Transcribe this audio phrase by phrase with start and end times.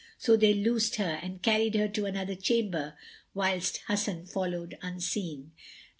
[0.17, 2.97] So they loosed her and carried her to another chamber
[3.35, 5.51] whilst Hasan followed unseen.